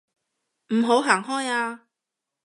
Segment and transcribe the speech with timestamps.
[0.73, 1.85] 唔好行開啊